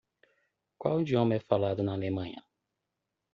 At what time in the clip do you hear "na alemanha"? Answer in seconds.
1.83-2.43